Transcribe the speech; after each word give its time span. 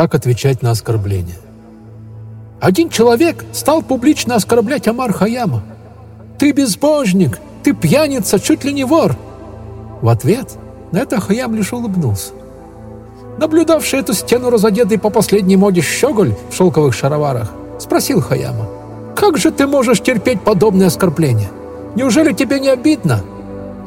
Как 0.00 0.14
отвечать 0.14 0.62
на 0.62 0.70
оскорбление? 0.70 1.36
Один 2.58 2.88
человек 2.88 3.44
стал 3.52 3.82
публично 3.82 4.36
оскорблять 4.36 4.88
Амар 4.88 5.12
Хаяма. 5.12 5.62
«Ты 6.38 6.52
безбожник! 6.52 7.38
Ты 7.62 7.74
пьяница, 7.74 8.40
чуть 8.40 8.64
ли 8.64 8.72
не 8.72 8.84
вор!» 8.84 9.14
В 10.00 10.08
ответ 10.08 10.56
на 10.90 11.00
это 11.00 11.20
Хаям 11.20 11.54
лишь 11.54 11.74
улыбнулся. 11.74 12.32
Наблюдавший 13.36 13.98
эту 13.98 14.14
стену 14.14 14.48
разодетый 14.48 14.98
по 14.98 15.10
последней 15.10 15.58
моде 15.58 15.82
щеголь 15.82 16.34
в 16.50 16.54
шелковых 16.54 16.94
шароварах, 16.94 17.52
спросил 17.78 18.22
Хаяма, 18.22 18.70
«Как 19.14 19.36
же 19.36 19.50
ты 19.50 19.66
можешь 19.66 20.00
терпеть 20.00 20.40
подобное 20.40 20.86
оскорбление? 20.86 21.50
Неужели 21.94 22.32
тебе 22.32 22.58
не 22.58 22.70
обидно?» 22.70 23.20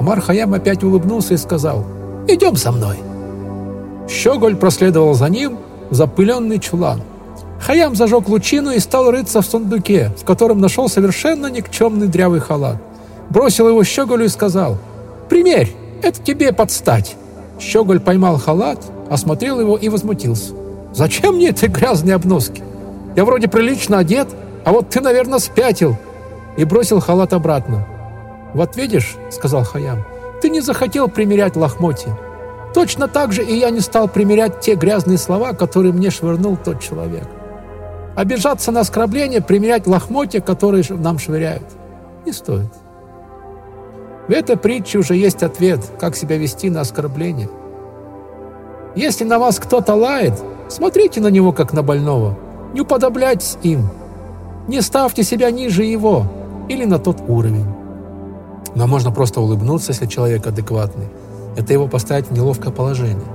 Амар 0.00 0.20
Хаям 0.20 0.54
опять 0.54 0.82
улыбнулся 0.82 1.34
и 1.34 1.36
сказал, 1.36 1.84
«Идем 2.26 2.56
со 2.56 2.72
мной». 2.72 2.96
Щеголь 4.08 4.56
проследовал 4.56 5.14
за 5.14 5.28
ним 5.28 5.56
запыленный 5.90 6.58
чулан. 6.58 7.02
Хаям 7.60 7.94
зажег 7.94 8.28
лучину 8.28 8.70
и 8.70 8.78
стал 8.78 9.10
рыться 9.10 9.42
в 9.42 9.46
сундуке, 9.46 10.12
в 10.18 10.24
котором 10.24 10.60
нашел 10.60 10.88
совершенно 10.88 11.48
никчемный 11.48 12.08
дрявый 12.08 12.40
халат. 12.40 12.76
Бросил 13.28 13.68
его 13.68 13.84
Щеголю 13.84 14.24
и 14.24 14.28
сказал, 14.28 14.78
«Примерь, 15.28 15.72
это 16.02 16.22
тебе 16.22 16.52
подстать». 16.52 17.16
Щеголь 17.60 18.00
поймал 18.00 18.38
халат, 18.38 18.82
осмотрел 19.10 19.60
его 19.60 19.76
и 19.76 19.88
возмутился. 19.88 20.54
«Зачем 20.94 21.36
мне 21.36 21.50
эти 21.50 21.66
грязные 21.66 22.14
обноски? 22.14 22.62
Я 23.14 23.24
вроде 23.24 23.48
прилично 23.48 23.98
одет, 23.98 24.28
а 24.64 24.72
вот 24.72 24.88
ты, 24.88 25.00
наверное, 25.00 25.38
спятил». 25.38 25.96
И 26.56 26.64
бросил 26.64 27.00
халат 27.00 27.32
обратно. 27.32 27.86
«Вот 28.54 28.76
видишь»,— 28.76 29.16
сказал 29.30 29.64
Хаям,— 29.64 30.04
«ты 30.42 30.48
не 30.48 30.60
захотел 30.60 31.08
примерять 31.08 31.56
лохмотья. 31.56 32.18
Точно 32.74 33.08
так 33.08 33.32
же 33.32 33.44
и 33.44 33.56
я 33.56 33.70
не 33.70 33.80
стал 33.80 34.08
примерять 34.08 34.60
те 34.60 34.74
грязные 34.74 35.18
слова, 35.18 35.52
которые 35.52 35.92
мне 35.92 36.10
швырнул 36.10 36.56
тот 36.56 36.80
человек. 36.80 37.28
Обижаться 38.14 38.70
на 38.70 38.80
оскорбление, 38.80 39.40
примерять 39.40 39.86
лохмотья, 39.86 40.40
которые 40.40 40.84
нам 40.90 41.18
швыряют, 41.18 41.64
не 42.24 42.32
стоит. 42.32 42.70
В 44.28 44.32
этой 44.32 44.56
притче 44.56 44.98
уже 44.98 45.16
есть 45.16 45.42
ответ, 45.42 45.80
как 45.98 46.14
себя 46.14 46.36
вести 46.36 46.70
на 46.70 46.82
оскорбление. 46.82 47.48
Если 48.94 49.24
на 49.24 49.38
вас 49.38 49.58
кто-то 49.58 49.94
лает, 49.94 50.34
смотрите 50.68 51.20
на 51.20 51.28
него, 51.28 51.52
как 51.52 51.72
на 51.72 51.82
больного. 51.82 52.38
Не 52.72 52.82
уподобляйтесь 52.82 53.58
им. 53.62 53.88
Не 54.68 54.82
ставьте 54.82 55.24
себя 55.24 55.50
ниже 55.50 55.82
его 55.82 56.26
или 56.68 56.84
на 56.84 56.98
тот 56.98 57.16
уровень. 57.26 57.66
Но 58.74 58.86
можно 58.86 59.10
просто 59.10 59.40
улыбнуться, 59.40 59.90
если 59.90 60.06
человек 60.06 60.46
адекватный. 60.46 61.08
Это 61.60 61.74
его 61.74 61.88
поставить 61.88 62.28
в 62.28 62.32
неловкое 62.32 62.72
положение. 62.72 63.26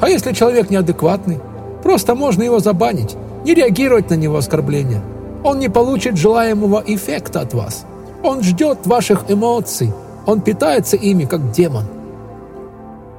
А 0.00 0.08
если 0.08 0.32
человек 0.32 0.70
неадекватный, 0.70 1.40
просто 1.82 2.14
можно 2.14 2.42
его 2.42 2.58
забанить, 2.58 3.16
не 3.44 3.52
реагировать 3.52 4.08
на 4.08 4.14
него 4.14 4.38
оскорбления. 4.38 5.02
Он 5.44 5.58
не 5.58 5.68
получит 5.68 6.16
желаемого 6.16 6.82
эффекта 6.86 7.40
от 7.40 7.52
вас. 7.52 7.84
Он 8.22 8.42
ждет 8.42 8.86
ваших 8.86 9.24
эмоций. 9.28 9.92
Он 10.24 10.40
питается 10.40 10.96
ими, 10.96 11.26
как 11.26 11.50
демон. 11.52 11.84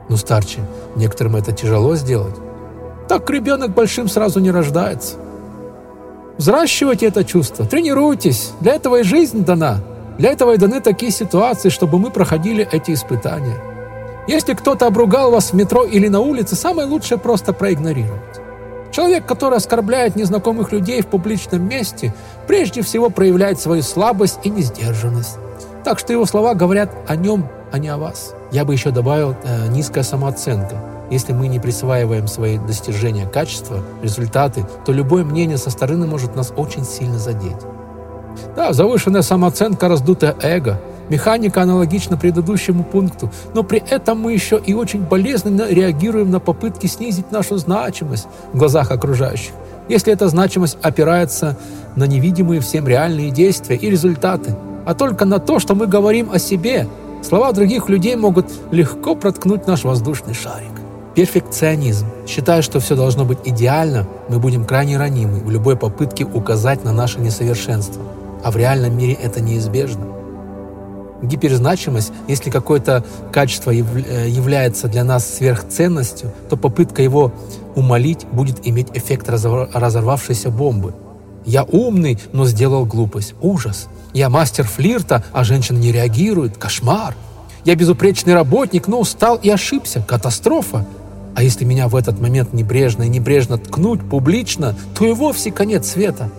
Ну, 0.09 0.17
старче, 0.17 0.61
некоторым 0.95 1.35
это 1.35 1.51
тяжело 1.51 1.95
сделать. 1.95 2.35
Так 3.07 3.29
ребенок 3.29 3.75
большим 3.75 4.09
сразу 4.09 4.39
не 4.39 4.49
рождается. 4.49 5.17
Взращивайте 6.37 7.05
это 7.05 7.23
чувство, 7.23 7.65
тренируйтесь. 7.65 8.53
Для 8.59 8.73
этого 8.73 9.01
и 9.01 9.03
жизнь 9.03 9.45
дана. 9.45 9.81
Для 10.17 10.31
этого 10.31 10.53
и 10.53 10.57
даны 10.57 10.81
такие 10.81 11.11
ситуации, 11.11 11.69
чтобы 11.69 11.99
мы 11.99 12.09
проходили 12.09 12.67
эти 12.71 12.91
испытания. 12.91 13.76
Если 14.27 14.53
кто-то 14.53 14.87
обругал 14.87 15.31
вас 15.31 15.51
в 15.51 15.53
метро 15.53 15.83
или 15.85 16.09
на 16.09 16.19
улице, 16.19 16.55
самое 16.55 16.87
лучшее 16.87 17.17
просто 17.17 17.53
проигнорировать. 17.53 18.21
Человек, 18.91 19.25
который 19.25 19.57
оскорбляет 19.57 20.15
незнакомых 20.15 20.71
людей 20.71 21.01
в 21.01 21.07
публичном 21.07 21.67
месте, 21.67 22.13
прежде 22.47 22.81
всего 22.81 23.09
проявляет 23.09 23.59
свою 23.59 23.83
слабость 23.83 24.39
и 24.43 24.49
несдержанность. 24.49 25.37
Так 25.83 25.99
что 25.99 26.11
его 26.11 26.25
слова 26.25 26.55
говорят 26.55 26.91
о 27.07 27.15
нем, 27.15 27.47
а 27.71 27.79
не 27.79 27.87
о 27.87 27.97
вас. 27.97 28.33
Я 28.51 28.65
бы 28.65 28.73
еще 28.73 28.91
добавил 28.91 29.35
э, 29.43 29.67
низкая 29.69 30.03
самооценка. 30.03 30.75
Если 31.09 31.31
мы 31.31 31.47
не 31.47 31.59
присваиваем 31.59 32.27
свои 32.27 32.57
достижения 32.57 33.25
качества, 33.25 33.81
результаты, 34.01 34.65
то 34.85 34.91
любое 34.91 35.23
мнение 35.23 35.57
со 35.57 35.69
стороны 35.69 36.05
может 36.05 36.35
нас 36.35 36.51
очень 36.55 36.83
сильно 36.83 37.17
задеть. 37.17 37.55
Да, 38.55 38.73
завышенная 38.73 39.21
самооценка, 39.21 39.87
раздутое 39.87 40.35
эго. 40.41 40.81
Механика 41.09 41.61
аналогична 41.61 42.17
предыдущему 42.17 42.83
пункту, 42.83 43.31
но 43.53 43.63
при 43.63 43.81
этом 43.89 44.19
мы 44.19 44.33
еще 44.33 44.59
и 44.63 44.73
очень 44.73 45.01
болезненно 45.01 45.67
реагируем 45.69 46.31
на 46.31 46.39
попытки 46.39 46.87
снизить 46.87 47.31
нашу 47.31 47.57
значимость 47.57 48.27
в 48.53 48.57
глазах 48.57 48.91
окружающих. 48.91 49.51
Если 49.89 50.11
эта 50.11 50.27
значимость 50.27 50.77
опирается 50.81 51.57
на 51.95 52.05
невидимые 52.05 52.59
всем 52.59 52.87
реальные 52.87 53.31
действия 53.31 53.77
и 53.77 53.89
результаты, 53.89 54.55
а 54.85 54.93
только 54.93 55.25
на 55.25 55.39
то, 55.39 55.59
что 55.59 55.75
мы 55.75 55.87
говорим 55.87 56.29
о 56.31 56.39
себе, 56.39 56.87
слова 57.21 57.51
других 57.53 57.89
людей 57.89 58.15
могут 58.15 58.51
легко 58.71 59.15
проткнуть 59.15 59.65
наш 59.67 59.83
воздушный 59.83 60.33
шарик. 60.33 60.71
Перфекционизм. 61.15 62.05
Считая, 62.27 62.61
что 62.61 62.79
все 62.79 62.95
должно 62.95 63.25
быть 63.25 63.39
идеально, 63.45 64.05
мы 64.29 64.39
будем 64.39 64.65
крайне 64.65 64.97
ранимы 64.97 65.39
в 65.39 65.49
любой 65.49 65.75
попытке 65.75 66.25
указать 66.25 66.83
на 66.83 66.91
наше 66.91 67.19
несовершенство– 67.19 68.03
а 68.43 68.51
в 68.51 68.57
реальном 68.57 68.97
мире 68.97 69.13
это 69.13 69.41
неизбежно. 69.41 70.05
Гиперзначимость, 71.21 72.11
если 72.27 72.49
какое-то 72.49 73.03
качество 73.31 73.71
э, 73.71 74.29
является 74.29 74.87
для 74.87 75.03
нас 75.03 75.27
сверхценностью, 75.27 76.31
то 76.49 76.57
попытка 76.57 77.01
его 77.01 77.33
умолить 77.75 78.25
будет 78.31 78.67
иметь 78.67 78.87
эффект 78.93 79.29
разорвавшейся 79.29 80.49
бомбы. 80.49 80.93
Я 81.45 81.63
умный, 81.63 82.19
но 82.33 82.45
сделал 82.45 82.85
глупость. 82.85 83.33
Ужас. 83.41 83.87
Я 84.13 84.29
мастер 84.29 84.65
флирта, 84.65 85.23
а 85.31 85.43
женщина 85.43 85.77
не 85.77 85.91
реагирует. 85.91 86.57
Кошмар. 86.57 87.15
Я 87.63 87.75
безупречный 87.75 88.33
работник, 88.33 88.87
но 88.87 88.99
устал 88.99 89.37
и 89.37 89.49
ошибся. 89.49 90.01
Катастрофа. 90.01 90.85
А 91.35 91.43
если 91.43 91.65
меня 91.65 91.87
в 91.87 91.95
этот 91.95 92.19
момент 92.19 92.53
небрежно 92.53 93.03
и 93.03 93.09
небрежно 93.09 93.57
ткнуть 93.57 94.01
публично, 94.01 94.75
то 94.95 95.05
и 95.05 95.13
вовсе 95.13 95.51
конец 95.51 95.91
света. 95.91 96.29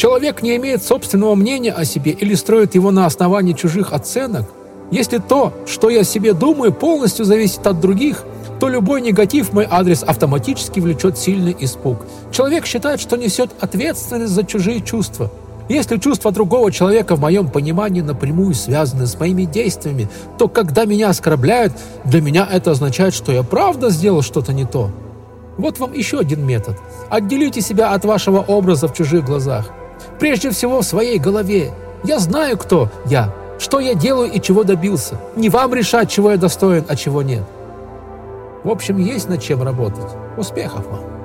Человек 0.00 0.40
не 0.40 0.56
имеет 0.56 0.82
собственного 0.82 1.34
мнения 1.34 1.72
о 1.72 1.84
себе 1.84 2.12
или 2.12 2.32
строит 2.32 2.74
его 2.74 2.90
на 2.90 3.04
основании 3.04 3.52
чужих 3.52 3.92
оценок. 3.92 4.46
Если 4.90 5.18
то, 5.18 5.52
что 5.66 5.90
я 5.90 6.04
себе 6.04 6.32
думаю, 6.32 6.72
полностью 6.72 7.26
зависит 7.26 7.66
от 7.66 7.80
других, 7.80 8.24
то 8.60 8.70
любой 8.70 9.02
негатив 9.02 9.50
в 9.50 9.52
мой 9.52 9.66
адрес 9.70 10.02
автоматически 10.02 10.80
влечет 10.80 11.18
сильный 11.18 11.54
испуг. 11.60 11.98
Человек 12.32 12.64
считает, 12.64 12.98
что 12.98 13.18
несет 13.18 13.50
ответственность 13.60 14.32
за 14.32 14.42
чужие 14.42 14.80
чувства. 14.80 15.30
Если 15.68 15.98
чувства 15.98 16.32
другого 16.32 16.72
человека 16.72 17.14
в 17.14 17.20
моем 17.20 17.50
понимании 17.50 18.00
напрямую 18.00 18.54
связаны 18.54 19.06
с 19.06 19.20
моими 19.20 19.44
действиями, 19.44 20.08
то 20.38 20.48
когда 20.48 20.86
меня 20.86 21.10
оскорбляют, 21.10 21.74
для 22.06 22.22
меня 22.22 22.48
это 22.50 22.70
означает, 22.70 23.12
что 23.12 23.32
я 23.32 23.42
правда 23.42 23.90
сделал 23.90 24.22
что-то 24.22 24.54
не 24.54 24.64
то. 24.64 24.90
Вот 25.58 25.78
вам 25.78 25.92
еще 25.92 26.20
один 26.20 26.46
метод. 26.46 26.78
Отделите 27.10 27.60
себя 27.60 27.92
от 27.92 28.06
вашего 28.06 28.38
образа 28.38 28.88
в 28.88 28.94
чужих 28.94 29.26
глазах. 29.26 29.70
Прежде 30.18 30.50
всего 30.50 30.80
в 30.80 30.84
своей 30.84 31.18
голове. 31.18 31.72
Я 32.04 32.18
знаю, 32.18 32.56
кто 32.56 32.88
я, 33.06 33.32
что 33.58 33.80
я 33.80 33.94
делаю 33.94 34.30
и 34.30 34.40
чего 34.40 34.64
добился. 34.64 35.20
Не 35.36 35.48
вам 35.48 35.74
решать, 35.74 36.10
чего 36.10 36.30
я 36.30 36.36
достоин, 36.36 36.84
а 36.88 36.96
чего 36.96 37.22
нет. 37.22 37.44
В 38.64 38.70
общем, 38.70 38.98
есть 38.98 39.28
над 39.28 39.42
чем 39.42 39.62
работать. 39.62 40.10
Успехов 40.36 40.86
вам! 40.86 41.19